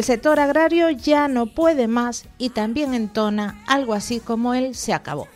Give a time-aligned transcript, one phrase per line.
[0.00, 4.94] El sector agrario ya no puede más y también entona algo así como él se
[4.94, 5.26] acabó.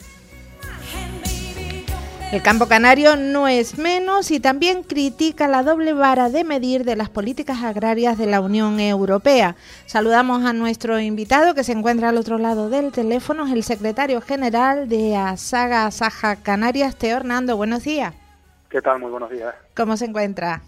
[2.30, 6.94] El campo canario no es menos y también critica la doble vara de medir de
[6.94, 9.56] las políticas agrarias de la Unión Europea.
[9.86, 14.20] Saludamos a nuestro invitado que se encuentra al otro lado del teléfono, es el secretario
[14.20, 17.56] general de ASAGA Saja Canarias, Teo Hernando.
[17.56, 18.14] Buenos días.
[18.70, 19.00] ¿Qué tal?
[19.00, 19.56] Muy buenos días.
[19.74, 20.62] ¿Cómo se encuentra?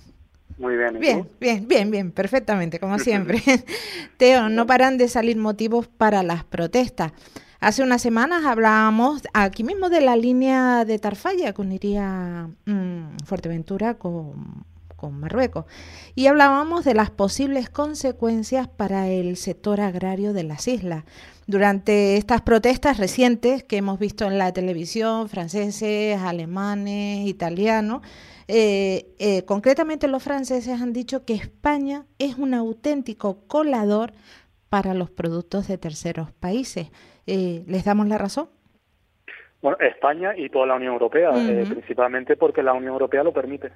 [0.58, 0.98] Muy bien.
[1.00, 3.42] bien, bien, bien, bien, perfectamente, como siempre.
[4.16, 7.12] Teo, no paran de salir motivos para las protestas.
[7.60, 13.94] Hace unas semanas hablábamos aquí mismo de la línea de Tarfalla que uniría mmm, Fuerteventura
[13.94, 14.66] con,
[15.04, 15.66] con Marruecos
[16.14, 21.04] y hablábamos de las posibles consecuencias para el sector agrario de las islas.
[21.46, 28.00] Durante estas protestas recientes que hemos visto en la televisión, franceses, alemanes, italianos,
[28.48, 34.14] eh, eh, concretamente los franceses han dicho que España es un auténtico colador
[34.70, 36.90] para los productos de terceros países.
[37.26, 38.48] Eh, ¿Les damos la razón?
[39.60, 41.68] Bueno, España y toda la Unión Europea, uh -huh.
[41.68, 43.70] principalmente porque la Unión Europea lo permite.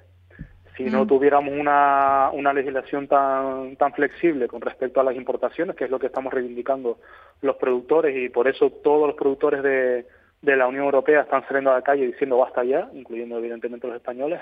[0.79, 5.83] Si no tuviéramos una, una legislación tan, tan flexible con respecto a las importaciones, que
[5.83, 6.99] es lo que estamos reivindicando
[7.41, 10.05] los productores, y por eso todos los productores de,
[10.41, 13.97] de la Unión Europea están saliendo a la calle diciendo basta ya, incluyendo evidentemente los
[13.97, 14.39] españoles,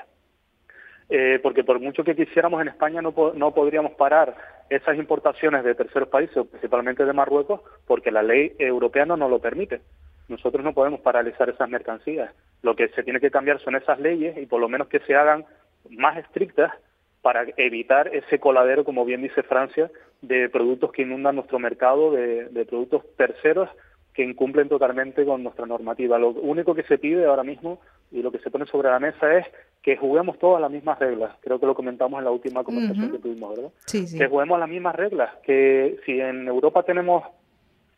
[1.10, 4.36] eh, porque por mucho que quisiéramos en España no, no podríamos parar
[4.70, 9.40] esas importaciones de terceros países, principalmente de Marruecos, porque la ley europea no nos lo
[9.40, 9.82] permite.
[10.28, 12.32] Nosotros no podemos paralizar esas mercancías.
[12.62, 15.16] Lo que se tiene que cambiar son esas leyes y por lo menos que se
[15.16, 15.44] hagan
[15.90, 16.74] más estrictas
[17.22, 22.50] para evitar ese coladero, como bien dice Francia, de productos que inundan nuestro mercado, de,
[22.50, 23.70] de productos terceros
[24.14, 26.18] que incumplen totalmente con nuestra normativa.
[26.18, 27.80] Lo único que se pide ahora mismo
[28.12, 29.46] y lo que se pone sobre la mesa es
[29.84, 31.36] que juguemos todas las mismas reglas.
[31.42, 33.12] Creo que lo comentamos en la última conversación uh -huh.
[33.12, 33.72] que tuvimos, ¿verdad?
[33.86, 34.18] Sí, sí.
[34.18, 35.36] Que juguemos las mismas reglas.
[35.44, 37.26] Que si en Europa tenemos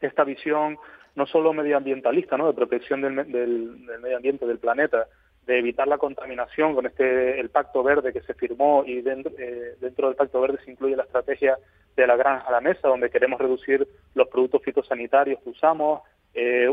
[0.02, 0.78] esta visión
[1.16, 2.48] no solo medioambientalista, ¿no?
[2.48, 5.08] De protección del, del, del medio ambiente, del planeta,
[5.50, 9.74] de evitar la contaminación con este el Pacto Verde que se firmó y dentro, eh,
[9.82, 11.58] dentro del Pacto Verde se incluye la estrategia
[11.96, 16.02] de la granja a la mesa, donde queremos reducir los productos fitosanitarios que usamos,
[16.36, 16.68] eh,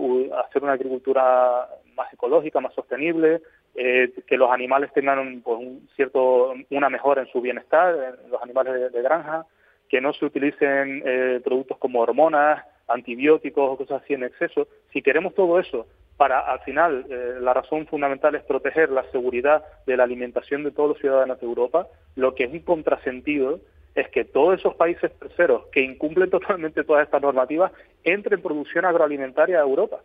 [0.44, 3.40] hacer una agricultura más ecológica, más sostenible,
[3.74, 8.42] eh, que los animales tengan pues, un cierto una mejora en su bienestar, en los
[8.42, 9.46] animales de, de granja,
[9.88, 14.68] que no se utilicen eh, productos como hormonas, antibióticos o cosas así en exceso.
[14.92, 19.64] Si queremos todo eso para al final eh, la razón fundamental es proteger la seguridad
[19.86, 23.60] de la alimentación de todos los ciudadanos de Europa, lo que es un contrasentido
[23.94, 27.72] es que todos esos países terceros que incumplen totalmente todas estas normativas
[28.04, 30.00] entren en producción agroalimentaria a Europa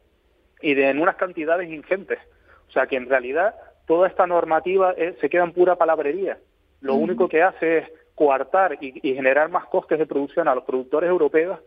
[0.61, 2.19] y de en unas cantidades ingentes.
[2.67, 3.55] O sea que en realidad
[3.85, 6.38] toda esta normativa es, se queda en pura palabrería.
[6.81, 10.63] Lo único que hace es coartar y, y generar más costes de producción a los
[10.63, 11.59] productores europeos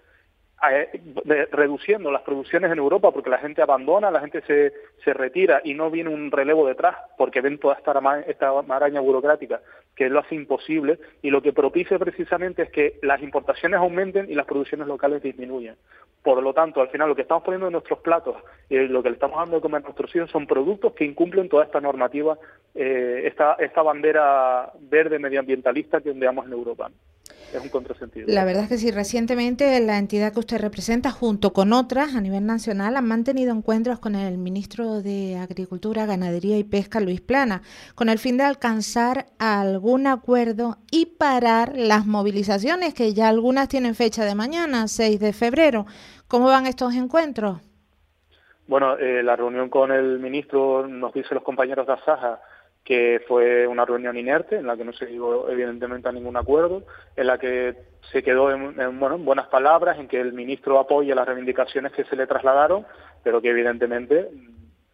[1.53, 4.73] reduciendo las producciones en Europa porque la gente abandona, la gente se,
[5.05, 7.93] se retira y no viene un relevo detrás porque ven toda esta,
[8.27, 9.61] esta maraña burocrática
[9.95, 14.35] que lo hace imposible y lo que propicia precisamente es que las importaciones aumenten y
[14.35, 15.77] las producciones locales disminuyan.
[16.23, 18.37] Por lo tanto, al final lo que estamos poniendo en nuestros platos
[18.69, 21.49] y lo que le estamos dando de comer a nuestros hijos son productos que incumplen
[21.49, 22.39] toda esta normativa,
[22.75, 26.91] eh, esta, esta bandera verde medioambientalista que ondeamos en Europa
[27.59, 28.27] es un contrasentido.
[28.29, 32.21] La verdad es que sí, recientemente la entidad que usted representa, junto con otras a
[32.21, 37.63] nivel nacional, han mantenido encuentros con el ministro de Agricultura, Ganadería y Pesca, Luis Plana,
[37.95, 43.95] con el fin de alcanzar algún acuerdo y parar las movilizaciones, que ya algunas tienen
[43.95, 45.87] fecha de mañana, 6 de febrero.
[46.29, 47.61] ¿Cómo van estos encuentros?
[48.67, 52.41] Bueno, eh, la reunión con el ministro, nos dice los compañeros de Asaja,
[52.85, 56.83] que fue una reunión inerte en la que no se llegó evidentemente a ningún acuerdo,
[57.17, 57.75] en la que
[58.13, 61.93] se quedó en, en, bueno, en buenas palabras, en que el ministro apoya las reivindicaciones
[61.93, 62.87] que se le trasladaron,
[63.23, 64.29] pero que evidentemente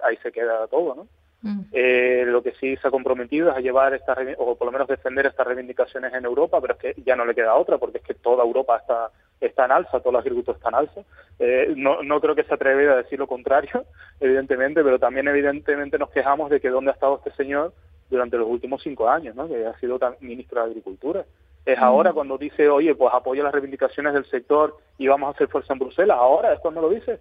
[0.05, 1.06] ahí se queda todo, ¿no?
[1.43, 1.61] Mm.
[1.73, 4.89] Eh, lo que sí se ha comprometido es a llevar estas, o por lo menos
[4.89, 8.05] defender estas reivindicaciones en Europa, pero es que ya no le queda otra, porque es
[8.05, 11.01] que toda Europa está, está en alza, todos los agricultores están en alza.
[11.39, 13.87] Eh, no, no creo que se atreva a decir lo contrario,
[14.21, 17.72] evidentemente, pero también evidentemente nos quejamos de que dónde ha estado este señor
[18.10, 19.48] durante los últimos cinco años, ¿no?
[19.48, 21.25] que ha sido ministro de Agricultura.
[21.65, 21.83] Es mm.
[21.83, 25.72] ahora cuando dice, oye, pues apoya las reivindicaciones del sector y vamos a hacer fuerza
[25.72, 27.21] en Bruselas, ahora es cuando lo dice.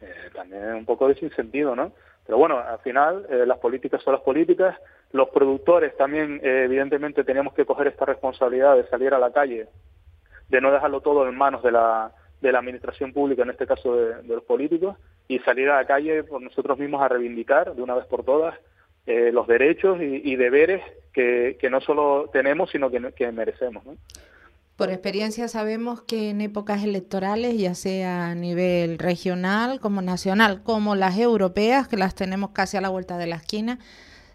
[0.00, 1.92] Eh, también un poco de sinsentido, ¿no?
[2.26, 4.76] Pero bueno, al final eh, las políticas son las políticas.
[5.12, 9.68] Los productores también, eh, evidentemente, tenemos que coger esta responsabilidad de salir a la calle,
[10.48, 13.94] de no dejarlo todo en manos de la, de la administración pública, en este caso
[13.94, 14.96] de, los políticos,
[15.28, 18.58] y salir a la calle por nosotros mismos a reivindicar de una vez por todas
[19.06, 20.82] eh, los derechos y, y deberes
[21.14, 23.84] que, no solo tenemos, sino que, merecemos.
[24.76, 30.96] Por experiencia sabemos que en épocas electorales, ya sea a nivel regional como nacional, como
[30.96, 33.78] las europeas, que las tenemos casi a la vuelta de la esquina,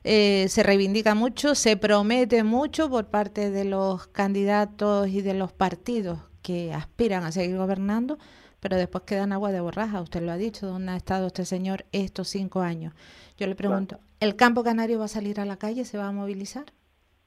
[0.06, 5.51] eh, se reivindica mucho, se promete mucho por parte de los candidatos y de los
[5.51, 8.18] partidos que aspiran a seguir gobernando,
[8.62, 10.01] pero después quedan agua de borraja.
[10.01, 12.94] Usted lo ha dicho, ¿dónde ha estado este señor estos cinco años?
[13.38, 15.83] Yo le pregunto, ¿el campo canario va a salir a la calle?
[15.83, 16.65] ¿Se va a movilizar?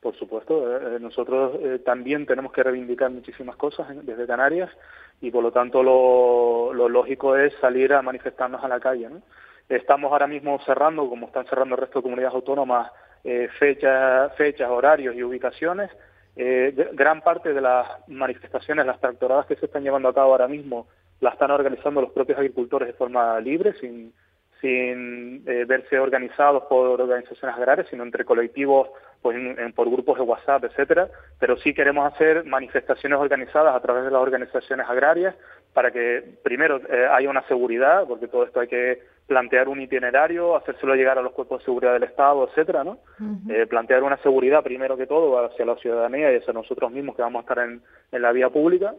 [0.03, 4.69] Por supuesto, eh, eh, nosotros eh, también tenemos que reivindicar muchísimas cosas desde Canarias
[5.21, 9.09] y por lo tanto lo, lógico es salir a manifestarnos a la calle.
[9.69, 12.91] Estamos ahora mismo cerrando, como están cerrando el resto de comunidades autónomas,
[13.61, 15.89] fechas, fechas, horarios y ubicaciones.
[16.35, 20.89] gran parte de las manifestaciones, las tractoradas que se están llevando a cabo ahora mismo,
[21.21, 24.13] las están organizando los propios agricultores de forma libre, sin,
[24.61, 28.89] sin verse organizados por organizaciones agrarias, sino entre colectivos
[29.23, 29.37] pues
[29.75, 31.09] por grupos de WhatsApp, etcétera,
[31.39, 35.35] pero sí queremos hacer manifestaciones organizadas a través de las organizaciones agrarias
[35.73, 40.57] para que primero eh, haya una seguridad, porque todo esto hay que plantear un itinerario,
[40.57, 42.99] hacérselo llegar a los cuerpos de seguridad del Estado, etcétera, ¿no?
[43.49, 47.23] Eh, plantear una seguridad primero que todo hacia la ciudadanía y hacia nosotros mismos que
[47.23, 47.81] vamos a estar en,
[48.11, 48.95] en la vía pública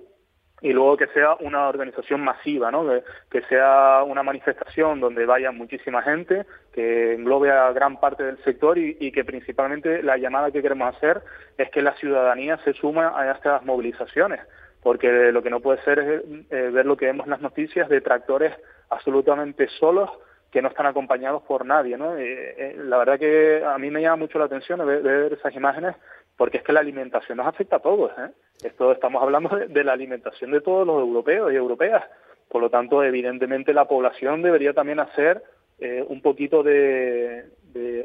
[0.63, 2.87] y luego que sea una organización masiva, ¿no?
[3.29, 8.77] Que, sea una manifestación donde vaya muchísima gente, que englobe a gran parte del sector
[8.77, 11.21] y, que principalmente la llamada que queremos hacer
[11.57, 14.39] es que la ciudadanía se suma a estas movilizaciones,
[14.81, 17.89] porque lo que no puede ser es eh, ver lo que vemos en las noticias
[17.89, 18.53] de tractores
[18.89, 20.09] absolutamente solos
[20.49, 22.15] que no están acompañados por nadie, ¿no?
[22.15, 25.95] Eh, eh, la verdad que a mí me llama mucho la atención ver esas imágenes
[26.37, 28.11] porque es que la alimentación nos afecta a todos.
[28.17, 28.31] ¿eh?
[28.63, 32.03] Esto estamos hablando de, la alimentación de todos los europeos y europeas.
[32.49, 35.43] Por lo tanto, evidentemente la población debería también hacer
[35.79, 37.45] eh, un poquito de,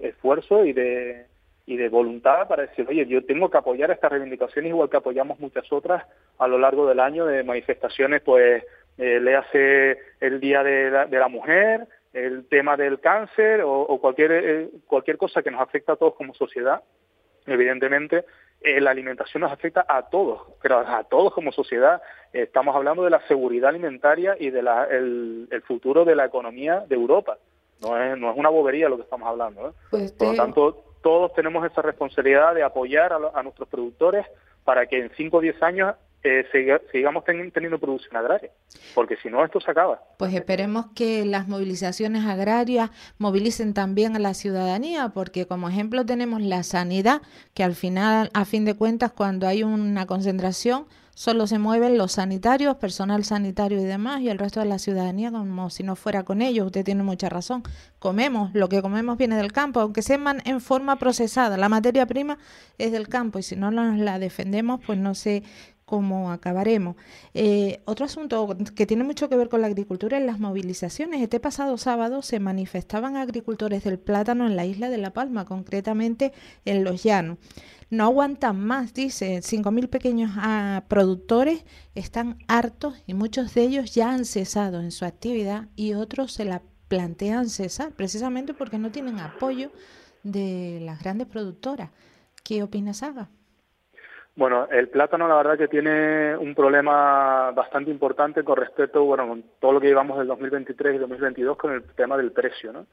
[0.03, 1.27] esfuerzo y de,
[1.67, 5.39] y de voluntad para decir, oye, yo tengo que apoyar estas reivindicaciones igual que apoyamos
[5.39, 6.05] muchas otras
[6.39, 8.65] a lo largo del año de manifestaciones, pues
[8.97, 14.33] eh, le hace el Día de la, Mujer, el tema del cáncer o, o cualquier,
[14.33, 16.83] eh, cualquier cosa que nos afecta a todos como sociedad
[17.49, 18.25] evidentemente
[18.61, 22.03] eh, la alimentación nos afecta a todos, pero a todos como sociedad.
[22.33, 27.39] estamos hablando de la seguridad alimentaria y del el futuro de la economía de Europa.
[27.81, 29.69] No es, no es una bobería lo que estamos hablando.
[29.69, 29.73] ¿eh?
[29.91, 34.27] Pues Por lo tanto, todos tenemos esa responsabilidad de apoyar a, a nuestros productores
[34.65, 35.95] para que en 5 o 10 años
[36.29, 38.51] eh, sigamos teniendo producción agraria,
[38.95, 40.01] porque si no esto se acaba.
[40.19, 46.43] Pues esperemos que las movilizaciones agrarias movilicen también a la ciudadanía, porque como ejemplo tenemos
[46.43, 47.23] la sanidad,
[47.55, 50.87] que al final, a fin de cuentas, cuando hay una concentración,
[51.19, 55.33] solo se mueven los sanitarios, personal sanitario y demás, y el resto de la ciudadanía
[55.33, 56.67] como si no fuera con ellos.
[56.67, 57.65] Usted tiene mucha razón.
[57.99, 61.57] Comemos, lo que comemos viene del campo, aunque sea en forma procesada.
[61.57, 62.39] La materia prima
[62.79, 65.43] es del campo y si no nos la defendemos, pues no sé
[65.89, 66.97] cómo acabaremos.
[67.33, 71.23] Eh, otro asunto que tiene mucho que ver con la agricultura es las movilizaciones.
[71.23, 76.35] Este pasado sábado se manifestaban agricultores del plátano en la isla de La Palma, concretamente
[76.67, 77.39] en Los Llanos.
[77.89, 81.65] No aguantan más, dice, 5.000 pequeños ah, productores
[81.95, 86.45] están hartos y muchos de ellos ya han cesado en su actividad y otros se
[86.45, 89.73] la plantean cesar precisamente porque no tienen apoyo
[90.23, 91.91] de las grandes productoras.
[92.45, 93.31] ¿Qué opinas, Aga?
[94.39, 99.43] Bueno, el plátano la verdad que tiene un problema bastante importante con respecto, bueno, con
[99.59, 102.87] todo lo que llevamos del 2023 y 2022 con el tema del precio, ¿no?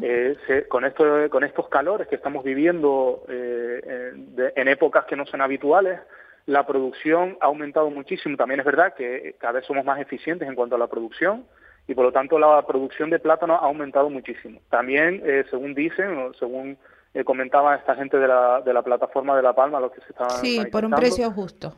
[0.00, 0.36] Eh,
[0.68, 4.12] con esto, con estos calores que estamos viviendo eh,
[4.54, 5.98] en épocas que no son habituales,
[6.46, 8.36] la producción ha aumentado muchísimo.
[8.36, 11.46] También es verdad que cada vez somos más eficientes en cuanto a la producción
[11.88, 14.60] y por lo tanto la producción de plátano ha aumentado muchísimo.
[14.70, 16.78] También, eh, según dicen, según
[17.14, 20.10] eh, comentaba esta gente de la, de la plataforma de La Palma, los que se
[20.10, 21.74] estaban Sí, por un precio justo.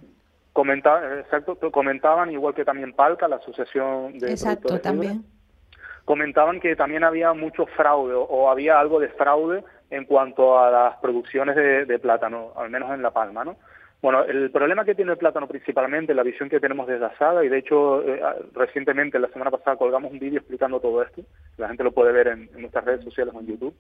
[0.53, 4.31] Comenta, exacto, comentaban, igual que también Palca, la asociación de...
[4.31, 5.25] Exacto, también.
[6.05, 10.97] comentaban que también había mucho fraude o, había algo de fraude en cuanto a las
[10.99, 13.57] producciones de, de plátano, al menos en La Palma, ¿no?
[14.05, 17.49] Bueno, el problema que tiene el plátano principalmente, la visión que tenemos desde Asada, y
[17.49, 18.21] de hecho eh,
[18.53, 21.23] recientemente, la semana pasada, colgamos un vídeo explicando todo esto,
[21.57, 23.75] la gente lo puede ver en, nuestras redes sociales o en YouTube.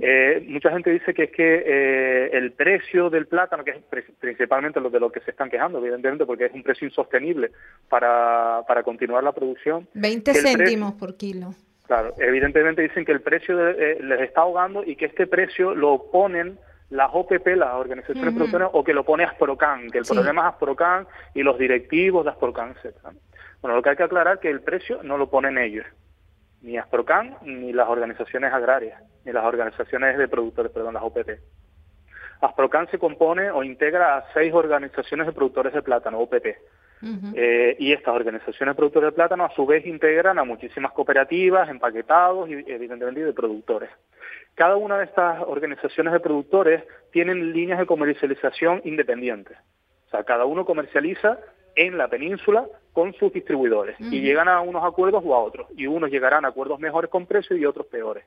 [0.00, 4.80] Eh, mucha gente dice que es que eh, el precio del plátano, que es principalmente
[4.80, 7.52] lo de lo que se están quejando, evidentemente, porque es un precio insostenible
[7.88, 9.86] para, para continuar la producción.
[9.94, 11.54] 20 céntimos por kilo.
[11.86, 16.58] Claro, evidentemente dicen que el precio les está ahogando y que este precio lo ponen
[16.90, 21.06] las OPP, las organizaciones productoras, o que lo pone Asprocan, que el problema es Asprocan
[21.34, 22.96] y los directivos de Asprocan, etc.
[23.62, 25.86] Bueno, lo que hay que aclarar es que el precio no lo ponen ellos,
[26.62, 31.30] ni Asprocan, ni las organizaciones agrarias, ni las organizaciones de productores, perdón, las OPP.
[32.40, 36.46] Asprocan se compone o integra a seis organizaciones de productores de plátano, OPP.
[37.02, 41.68] Eh, y estas organizaciones de productores de plátano a su vez integran a muchísimas cooperativas,
[41.68, 43.90] empaquetados y evidentemente de productores.
[44.54, 49.56] Cada una de estas organizaciones de productores tienen líneas de comercialización independientes.
[50.08, 51.38] O sea, cada uno comercializa
[51.76, 55.68] en la península con sus distribuidores y llegan a unos acuerdos o a otros.
[55.76, 58.24] Y unos llegarán a acuerdos mejores con precios y otros peores.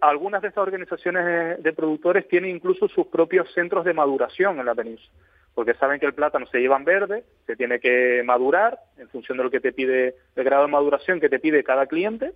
[0.00, 4.74] Algunas de estas organizaciones de productores tienen incluso sus propios centros de maduración en la
[4.74, 5.12] península
[5.58, 9.38] porque saben que el plátano se lleva en verde, se tiene que madurar en función
[9.38, 12.32] de lo que te pide, el grado de maduración que te pide cada cliente,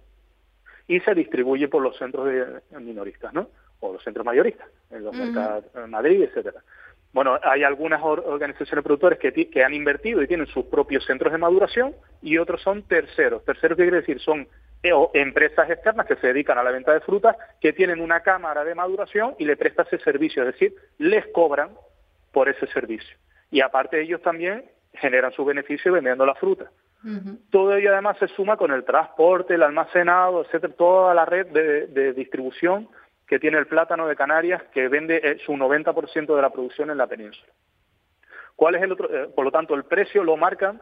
[0.88, 3.48] y se distribuye por los centros de minoristas, ¿no?
[3.78, 6.64] O los centros mayoristas, en los mercados en Madrid, etcétera.
[7.12, 11.38] Bueno, hay algunas organizaciones productores que, que han invertido y tienen sus propios centros de
[11.38, 13.44] maduración y otros son terceros.
[13.44, 14.18] Terceros, ¿qué quiere decir?
[14.18, 14.48] Son
[14.82, 18.64] eh, empresas externas que se dedican a la venta de frutas, que tienen una cámara
[18.64, 21.70] de maduración y le prestan ese servicio, es decir, les cobran
[22.32, 23.16] por ese servicio.
[23.50, 26.70] Y aparte ellos también generan su beneficio vendiendo la fruta.
[27.50, 32.12] Todo ello además se suma con el transporte, el almacenado, etcétera, toda la red de,
[32.12, 32.88] distribución
[33.26, 36.98] que tiene el plátano de Canarias, que vende eh, su 90% de la producción en
[36.98, 37.52] la península.
[38.54, 39.12] ¿Cuál es el otro?
[39.12, 40.80] Eh, por lo tanto, el precio lo marcan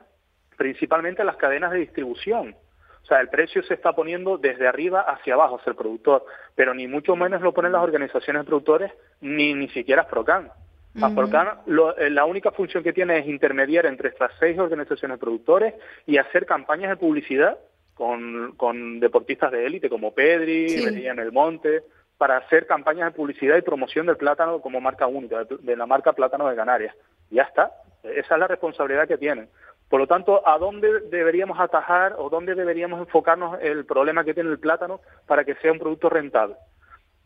[0.59, 2.55] principalmente las cadenas de distribución.
[3.03, 6.75] O sea, el precio se está poniendo desde arriba hacia abajo hacia el productor, pero
[6.75, 8.93] ni mucho menos lo ponen las organizaciones de productores,
[9.23, 10.51] ni ni siquiera Procan.
[10.97, 15.75] Eh, la única función que tiene es intermediar entre estas seis organizaciones productores
[16.07, 17.59] y hacer campañas de publicidad
[17.95, 21.07] con, deportistas de élite como Pedri, sí.
[21.07, 21.83] en el Monte,
[22.17, 26.13] para hacer campañas de publicidad y promoción del plátano como marca única, de la marca
[26.13, 26.95] Plátano de Canarias.
[27.31, 29.49] Ya está, esa es la responsabilidad que tienen.
[29.89, 34.51] Por lo tanto, ¿a dónde deberíamos atajar o dónde deberíamos enfocarnos el problema que tiene
[34.51, 36.55] el plátano para que sea un producto rentable?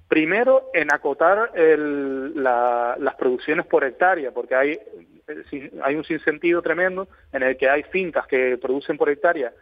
[0.08, 4.78] Primero, en acotar las producciones por hectárea, porque hay,
[5.82, 9.52] hay un sinsentido tremendo en el que hay fincas que producen por hectárea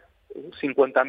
[0.59, 1.03] 50,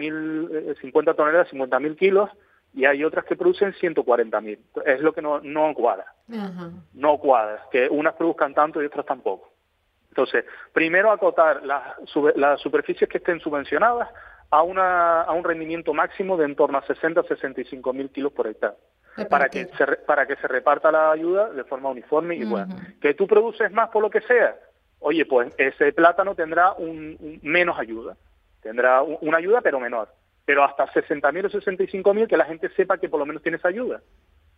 [0.80, 2.30] 50 toneladas, 50 mil kilos,
[2.74, 4.58] y hay otras que producen 140 mil.
[4.84, 6.06] Es lo que no, no cuadra.
[6.92, 9.50] No cuadra, que unas produzcan tanto y otras tampoco.
[10.08, 11.96] Entonces, primero acotar las,
[12.36, 14.08] las superficies que estén subvencionadas
[14.50, 18.46] a, una, a un rendimiento máximo de en torno a 60 65 mil kilos por
[18.46, 18.76] hectárea
[19.28, 22.94] para que, se, para que se reparta la ayuda de forma uniforme y buena.
[23.00, 24.56] Que tú produces más por lo que sea,
[25.00, 28.16] oye, pues ese plátano tendrá un, menos ayuda,
[28.62, 30.08] tendrá una ayuda pero menor,
[30.44, 33.68] pero hasta 60.000 o 65.000 que la gente sepa que por lo menos tiene esa
[33.68, 34.00] ayuda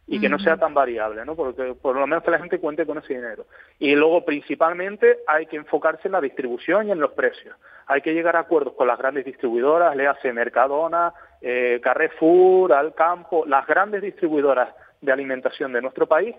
[0.09, 1.35] y que no sea tan variable, ¿no?
[1.35, 3.47] Porque por lo menos que la gente cuente con ese dinero.
[3.81, 7.57] Y luego, principalmente, hay que enfocarse en la distribución y en los precios.
[7.89, 13.45] Hay que llegar a acuerdos con las grandes distribuidoras, le hace Mercadona, eh, Carrefour, Alcampo,
[13.47, 16.35] las grandes distribuidoras de alimentación de nuestro país.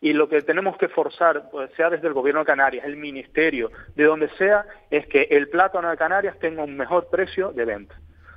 [0.00, 3.70] Y lo que tenemos que forzar, pues, sea desde el gobierno de Canarias, el ministerio,
[3.94, 7.94] de donde sea, es que el plátano de Canarias tenga un mejor precio de venta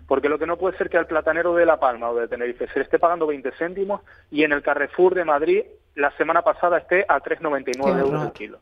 [0.08, 2.68] porque lo que no puede ser que al platanero de La Palma o de Tenerife
[2.68, 4.02] se le esté pagando 20 céntimos
[4.32, 5.64] y en el Carrefour de Madrid
[5.96, 8.60] la semana pasada esté a 3,99 euros el kilo.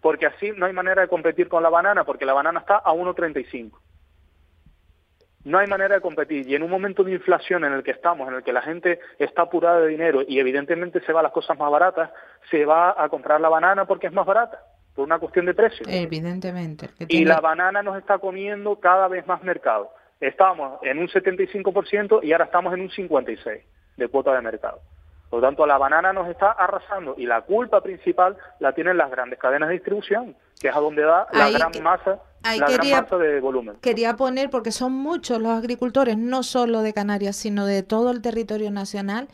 [0.00, 2.92] Porque así no hay manera de competir con la banana, porque la banana está a
[2.92, 3.72] 1,35.
[5.44, 6.48] No hay manera de competir.
[6.48, 8.98] Y en un momento de inflación en el que estamos, en el que la gente
[9.18, 12.10] está apurada de dinero y evidentemente se va a las cosas más baratas,
[12.50, 14.58] se va a comprar la banana porque es más barata,
[14.94, 15.84] por una cuestión de precio.
[15.88, 16.88] Evidentemente.
[17.08, 22.32] Y la banana nos está comiendo cada vez más mercado estábamos en un 75% y
[22.32, 23.62] ahora estamos en un 56%
[23.96, 24.80] de cuota de mercado.
[25.30, 29.10] Por lo tanto, la banana nos está arrasando y la culpa principal la tienen las
[29.10, 33.16] grandes cadenas de distribución, que es a donde da la gran masa la gran masa
[33.18, 33.76] de volumen.
[33.80, 38.22] Quería poner, porque son muchos los agricultores, no solo de Canarias, sino de todo el
[38.22, 39.28] territorio nacional,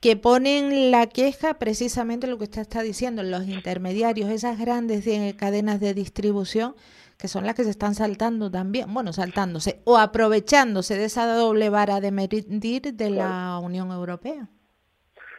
[0.00, 5.06] que ponen la queja precisamente lo que usted está diciendo, los intermediarios, esas grandes
[5.36, 6.74] cadenas de distribución
[7.18, 11.70] que son las que se están saltando también, bueno, saltándose o aprovechándose de esa doble
[11.70, 12.44] vara de medir
[12.94, 14.48] de la Unión Europea?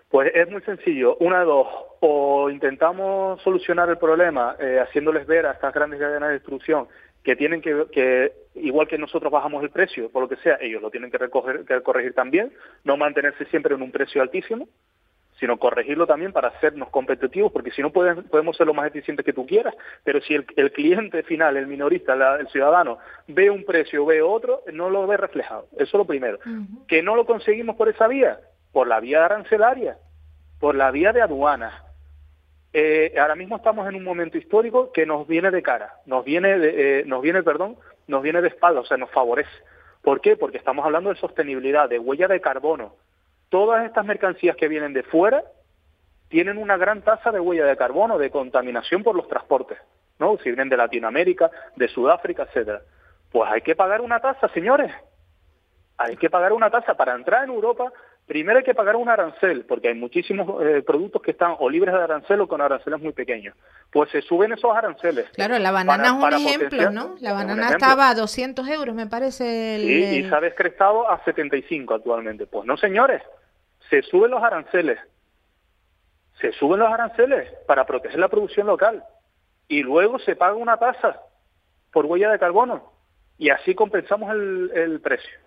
[0.09, 1.67] Pues es muy sencillo, una de dos,
[1.99, 6.87] o intentamos solucionar el problema eh, haciéndoles ver a estas grandes cadenas de distribución
[7.27, 10.81] que tienen que, que, igual que nosotros bajamos el precio, por lo que sea, ellos
[10.81, 12.53] lo tienen que, recoger, que corregir también,
[12.85, 14.69] no mantenerse siempre en un precio altísimo,
[15.37, 19.33] sino corregirlo también para hacernos competitivos, porque si no podemos ser lo más eficientes que
[19.33, 24.21] tú quieras, pero si el, cliente final, el minorista, el ciudadano, ve un precio, ve
[24.21, 25.67] otro, no lo ve reflejado.
[25.73, 26.39] Eso es lo primero.
[26.87, 28.39] Que no lo conseguimos por esa vía,
[28.71, 29.97] por la vía arancelaria,
[30.61, 31.73] por la vía de aduanas.
[32.73, 36.57] Eh, ahora mismo estamos en un momento histórico que nos viene de cara, nos viene,
[36.59, 39.49] de, eh, nos viene, perdón, nos viene de espalda, o sea, nos favorece.
[40.01, 40.35] ¿Por qué?
[40.35, 42.95] Porque estamos hablando de sostenibilidad, de huella de carbono,
[43.49, 45.43] todas estas mercancías que vienen de fuera
[46.29, 49.77] tienen una gran tasa de huella de carbono, de contaminación por los transportes,
[50.19, 50.37] ¿no?
[50.37, 52.81] Si vienen de Latinoamérica, de Sudáfrica, etcétera.
[53.31, 54.93] Pues hay que pagar una tasa, señores.
[55.97, 57.91] Hay que pagar una tasa para entrar en Europa.
[58.27, 61.93] Primero hay que pagar un arancel, porque hay muchísimos eh, productos que están o libres
[61.93, 63.55] de arancel o con aranceles muy pequeños.
[63.89, 65.29] Pues se suben esos aranceles.
[65.29, 67.15] Claro, la banana es un ejemplo, ¿no?
[67.21, 69.75] La banana estaba a 200 euros, me parece.
[69.75, 72.47] El, sí, y se ha descrestado a 75 actualmente.
[72.47, 73.21] Pues no, señores,
[73.89, 74.99] se suben los aranceles.
[76.41, 79.05] Se suben los aranceles para proteger la producción local.
[79.69, 81.21] Y luego se paga una tasa
[81.93, 82.91] por huella de carbono.
[83.37, 85.46] Y así compensamos el, el precio.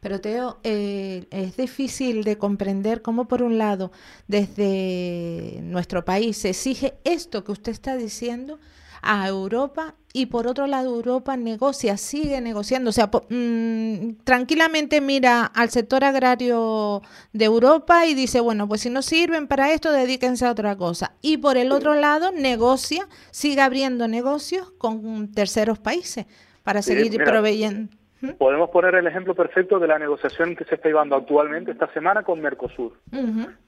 [0.00, 3.92] Pero Teo, eh, es difícil de comprender cómo por un lado
[4.28, 8.58] desde nuestro país se exige esto que usted está diciendo
[9.04, 15.44] a Europa y por otro lado Europa negocia, sigue negociando, o sea, mm, tranquilamente mira
[15.44, 17.02] al sector agrario
[17.32, 21.12] de Europa y dice, bueno, pues si no sirven para esto, dedíquense a otra cosa.
[21.20, 26.26] Y por el otro lado negocia, sigue abriendo negocios con terceros países
[26.62, 27.94] para seguir proveyendo.
[28.38, 32.22] Podemos poner el ejemplo perfecto de la negociación que se está llevando actualmente esta semana
[32.22, 32.92] con Mercosur.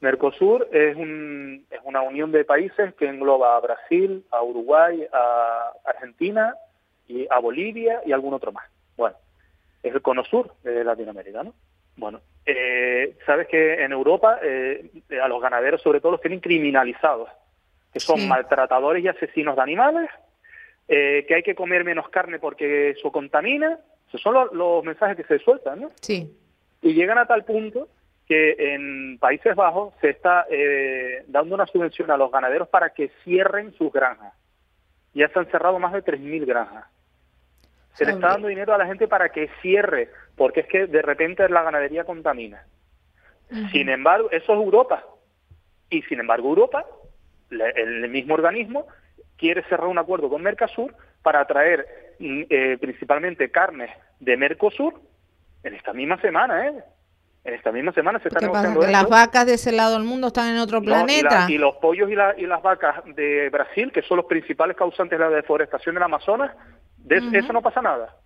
[0.01, 5.73] Mercosur es, un, es una unión de países que engloba a Brasil, a Uruguay, a
[5.85, 6.55] Argentina,
[7.09, 8.69] y a Bolivia y algún otro más.
[8.97, 9.17] Bueno,
[9.83, 11.55] es el cono sur de Latinoamérica, ¿no?
[11.97, 14.91] Bueno, eh, sabes que en Europa eh,
[15.23, 17.31] a los ganaderos sobre todo los tienen criminalizados,
[17.93, 20.11] que son maltratadores y asesinos de animales,
[20.89, 23.79] eh, que hay que comer menos carne porque eso contamina,
[24.19, 25.91] son los, mensajes que se sueltan, ¿no?
[26.01, 26.37] Sí.
[26.83, 27.89] Y llegan a tal punto
[28.27, 33.11] que en Países Bajos se está eh, dando una subvención a los ganaderos para que
[33.25, 34.35] cierren sus granjas.
[35.15, 36.85] Ya se han cerrado más de 3.000 granjas.
[37.95, 41.01] Se le está dando dinero a la gente para que cierre, porque es que de
[41.01, 42.67] repente la ganadería contamina.
[43.71, 45.05] Sin embargo, eso es Europa.
[45.89, 46.85] Y sin embargo, Europa,
[47.51, 48.87] el mismo organismo,
[49.37, 55.01] quiere cerrar un acuerdo con Mercosur para traer eh, principalmente carnes de Mercosur
[55.63, 56.85] en esta misma semana, ¿eh?
[57.45, 58.91] En esta misma semana se están negociando pasa?
[58.93, 61.47] las vacas de ese lado del mundo están en otro planeta.
[61.49, 65.25] Y, los pollos y, y, las vacas de Brasil, que son los principales causantes de
[65.25, 66.51] la deforestación del Amazonas,
[66.97, 68.17] de eso no pasa nada.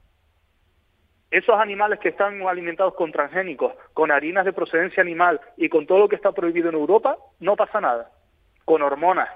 [1.31, 5.99] Esos animales que están alimentados con transgénicos, con harinas de procedencia animal y con todo
[5.99, 8.11] lo que está prohibido en Europa, no pasa nada.
[8.65, 9.29] Con hormonas,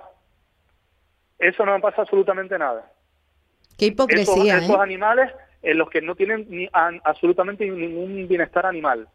[1.39, 2.91] eso no pasa absolutamente nada.
[3.79, 4.55] Qué hipocresía.
[4.55, 4.83] Esos, esos ¿eh?
[4.83, 5.33] animales
[5.63, 9.09] en los que no tienen ni, absolutamente ningún bienestar animal.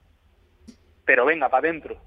[1.05, 1.97] Pero venga, para adentro,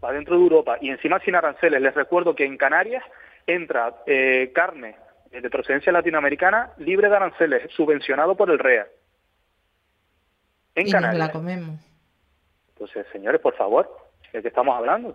[0.00, 0.78] para dentro de Europa.
[0.80, 1.80] Y encima sin aranceles.
[1.80, 3.04] Les recuerdo que en Canarias
[3.46, 4.96] entra eh, carne
[5.30, 8.88] de procedencia latinoamericana libre de aranceles, subvencionado por el REA.
[10.74, 11.26] En y Canarias.
[11.26, 11.80] la comemos.
[12.74, 13.88] Entonces, señores, por favor,
[14.32, 15.14] ¿de qué estamos hablando?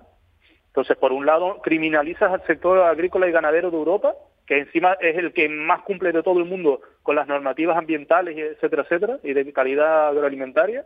[0.67, 4.13] Entonces, por un lado, criminalizas al sector agrícola y ganadero de Europa,
[4.45, 8.37] que encima es el que más cumple de todo el mundo con las normativas ambientales,
[8.37, 10.85] etcétera, etcétera, y de calidad agroalimentaria,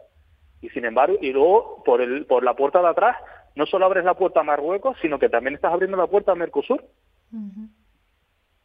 [0.61, 3.17] y sin embargo, y luego por, el, por la puerta de atrás,
[3.55, 6.35] no solo abres la puerta a Marruecos, sino que también estás abriendo la puerta a
[6.35, 6.83] Mercosur.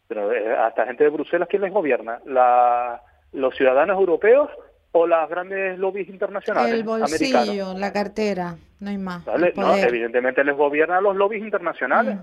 [0.09, 2.21] Pero eh, a esta gente de Bruselas, ¿quién les gobierna?
[2.27, 3.03] La,
[3.33, 4.51] ¿Los ciudadanos europeos
[4.97, 6.73] o las grandes lobbies internacionales.
[6.73, 9.25] El bolsillo, la cartera, no hay más.
[9.27, 12.17] evidentemente les gobiernan los lobbies internacionales,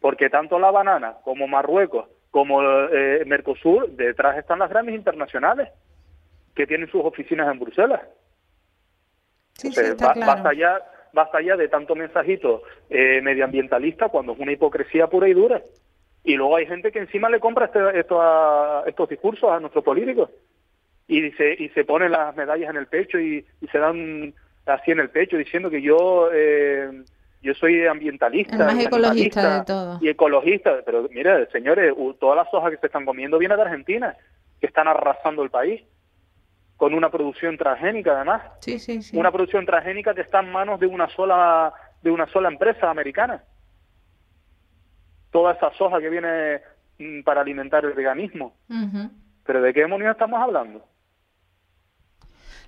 [0.00, 2.06] porque tanto la banana como Marruecos
[2.36, 5.70] como eh, Mercosur, detrás están las grandes internacionales
[6.54, 8.02] que tienen sus oficinas en Bruselas.
[9.54, 10.32] Sí, sí, está claro.
[10.34, 10.82] basta, ya,
[11.14, 15.62] basta ya de tanto mensajito eh, medioambientalista cuando es una hipocresía pura y dura.
[16.24, 20.28] Y luego hay gente que encima le compra este, estos discursos a nuestros políticos
[21.08, 24.34] y se, y se ponen las medallas en el pecho y, se dan
[24.66, 27.02] así en el pecho diciendo que yo eh,
[27.42, 29.98] yo soy ambientalista, y ecologista de todo.
[30.00, 34.16] y ecologista, pero mire, señores, todas las hojas que se están comiendo vienen de Argentina,
[34.60, 35.82] que están arrasando el país
[36.76, 38.42] con una producción transgénica además.
[38.60, 39.16] Sí, sí, sí.
[39.16, 41.72] Una producción transgénica que está en manos de una sola
[42.02, 43.42] de una sola empresa americana.
[45.30, 46.60] Toda esa soja que viene
[46.98, 48.56] mm, para alimentar el veganismo.
[49.44, 50.86] Pero ¿de qué demonios estamos hablando?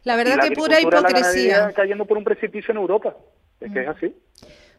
[0.04, 1.72] La verdad que pura hipocresía.
[1.72, 3.14] cayendo por un precipicio en Europa.
[3.60, 4.14] Es que es así.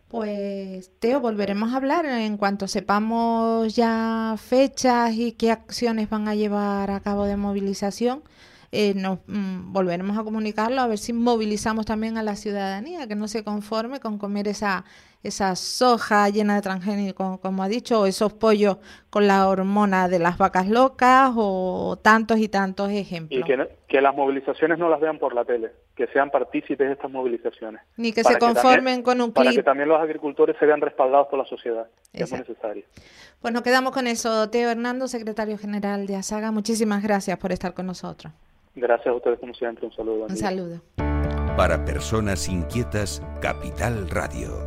[0.09, 6.33] Pues, Teo, volveremos a hablar en cuanto sepamos ya fechas y qué acciones van a
[6.33, 8.23] llevar a cabo de movilización.
[8.71, 13.15] Eh, nos mm, volveremos a comunicarlo a ver si movilizamos también a la ciudadanía que
[13.15, 14.83] no se conforme con comer esa
[15.21, 18.77] esa soja llena de transgénicos, como ha dicho, o esos pollos
[19.10, 23.39] con la hormona de las vacas locas, o tantos y tantos ejemplos.
[23.39, 26.93] Y que, que las movilizaciones no las vean por la tele, que sean partícipes de
[26.93, 27.82] estas movilizaciones.
[27.97, 29.45] Ni que se conformen con un clip.
[29.45, 32.86] Para que también los agricultores se vean respaldados por la sociedad, que es muy necesario.
[33.41, 34.49] Pues nos quedamos con eso.
[34.49, 38.32] Teo Hernando, secretario general de ASAGA, muchísimas gracias por estar con nosotros.
[38.75, 39.86] Gracias a ustedes como siempre.
[39.86, 40.25] Un saludo.
[40.29, 40.82] Un saludo.
[41.58, 44.65] Para personas inquietas, Capital Radio.